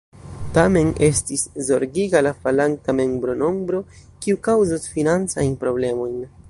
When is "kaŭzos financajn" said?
4.51-5.57